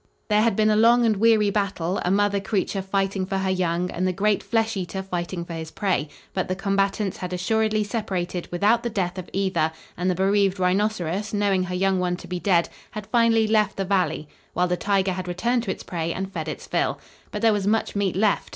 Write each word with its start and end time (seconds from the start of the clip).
There 0.29 0.41
had 0.41 0.55
been 0.55 0.71
a 0.71 0.75
long 0.75 1.05
and 1.05 1.17
weary 1.17 1.51
battle 1.51 2.01
a 2.03 2.09
mother 2.09 2.39
creature 2.39 2.81
fighting 2.81 3.23
for 3.27 3.37
her 3.37 3.51
young 3.51 3.91
and 3.91 4.07
the 4.07 4.11
great 4.11 4.41
flesh 4.41 4.75
eater 4.75 5.03
fighting 5.03 5.45
for 5.45 5.53
his 5.53 5.69
prey. 5.69 6.07
But 6.33 6.47
the 6.47 6.55
combatants 6.55 7.17
had 7.17 7.33
assuredly 7.33 7.83
separated 7.83 8.47
without 8.51 8.81
the 8.81 8.89
death 8.89 9.19
of 9.19 9.29
either, 9.31 9.71
and 9.95 10.09
the 10.09 10.15
bereaved 10.15 10.57
rhinoceros, 10.57 11.35
knowing 11.35 11.65
her 11.65 11.75
young 11.75 11.99
one 11.99 12.17
to 12.17 12.27
be 12.27 12.39
dead, 12.39 12.67
had 12.89 13.05
finally 13.05 13.45
left 13.45 13.75
the 13.77 13.85
valley, 13.85 14.27
while 14.53 14.67
the 14.67 14.75
tiger 14.75 15.11
had 15.13 15.27
returned 15.27 15.61
to 15.65 15.71
its 15.71 15.83
prey 15.83 16.11
and 16.11 16.33
fed 16.33 16.47
its 16.47 16.65
fill. 16.65 16.99
But 17.29 17.43
there 17.43 17.53
was 17.53 17.67
much 17.67 17.95
meat 17.95 18.15
left. 18.15 18.49